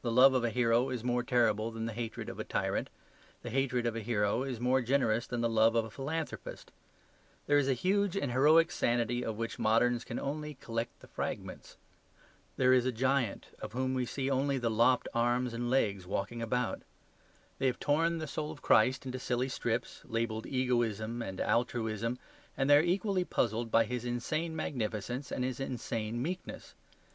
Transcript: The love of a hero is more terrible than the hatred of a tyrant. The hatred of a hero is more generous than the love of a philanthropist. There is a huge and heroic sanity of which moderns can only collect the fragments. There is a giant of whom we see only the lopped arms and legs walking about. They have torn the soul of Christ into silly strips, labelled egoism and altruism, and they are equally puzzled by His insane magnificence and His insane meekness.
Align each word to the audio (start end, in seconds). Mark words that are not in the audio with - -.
The 0.00 0.10
love 0.10 0.32
of 0.32 0.42
a 0.42 0.48
hero 0.48 0.88
is 0.88 1.04
more 1.04 1.22
terrible 1.22 1.70
than 1.70 1.84
the 1.84 1.92
hatred 1.92 2.30
of 2.30 2.40
a 2.40 2.44
tyrant. 2.44 2.88
The 3.42 3.50
hatred 3.50 3.84
of 3.86 3.94
a 3.94 4.00
hero 4.00 4.42
is 4.42 4.58
more 4.58 4.80
generous 4.80 5.26
than 5.26 5.42
the 5.42 5.50
love 5.50 5.74
of 5.74 5.84
a 5.84 5.90
philanthropist. 5.90 6.72
There 7.46 7.58
is 7.58 7.68
a 7.68 7.74
huge 7.74 8.16
and 8.16 8.32
heroic 8.32 8.70
sanity 8.70 9.22
of 9.22 9.36
which 9.36 9.58
moderns 9.58 10.02
can 10.02 10.18
only 10.18 10.54
collect 10.54 10.98
the 11.00 11.06
fragments. 11.06 11.76
There 12.56 12.72
is 12.72 12.86
a 12.86 12.90
giant 12.90 13.48
of 13.60 13.74
whom 13.74 13.92
we 13.92 14.06
see 14.06 14.30
only 14.30 14.56
the 14.56 14.70
lopped 14.70 15.08
arms 15.12 15.52
and 15.52 15.68
legs 15.68 16.06
walking 16.06 16.40
about. 16.40 16.80
They 17.58 17.66
have 17.66 17.78
torn 17.78 18.16
the 18.16 18.26
soul 18.26 18.50
of 18.50 18.62
Christ 18.62 19.04
into 19.04 19.18
silly 19.18 19.50
strips, 19.50 20.00
labelled 20.06 20.46
egoism 20.46 21.20
and 21.20 21.38
altruism, 21.38 22.18
and 22.56 22.70
they 22.70 22.78
are 22.78 22.80
equally 22.80 23.24
puzzled 23.26 23.70
by 23.70 23.84
His 23.84 24.06
insane 24.06 24.56
magnificence 24.56 25.30
and 25.30 25.44
His 25.44 25.60
insane 25.60 26.22
meekness. 26.22 26.74